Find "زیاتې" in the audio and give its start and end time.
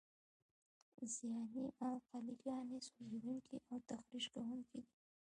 1.15-1.63